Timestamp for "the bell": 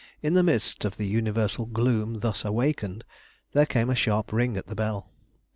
4.65-5.11